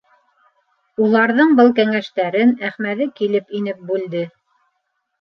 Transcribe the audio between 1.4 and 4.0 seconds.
был кәңәштәрен Әхмәҙи килеп инеп